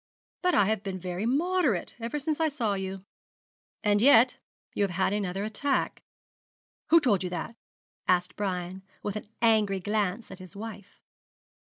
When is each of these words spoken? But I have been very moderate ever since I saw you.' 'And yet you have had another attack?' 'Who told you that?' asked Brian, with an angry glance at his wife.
But 0.41 0.55
I 0.55 0.65
have 0.65 0.81
been 0.81 0.97
very 0.99 1.27
moderate 1.27 1.93
ever 1.99 2.17
since 2.17 2.39
I 2.39 2.49
saw 2.49 2.73
you.' 2.73 3.05
'And 3.83 4.01
yet 4.01 4.37
you 4.73 4.83
have 4.83 4.89
had 4.97 5.13
another 5.13 5.43
attack?' 5.43 6.01
'Who 6.89 6.99
told 6.99 7.23
you 7.23 7.29
that?' 7.29 7.55
asked 8.07 8.35
Brian, 8.35 8.81
with 9.03 9.15
an 9.15 9.27
angry 9.43 9.79
glance 9.79 10.31
at 10.31 10.39
his 10.39 10.55
wife. 10.55 10.99